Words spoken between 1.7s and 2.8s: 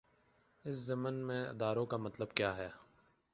کا مطلب کیا ہے؟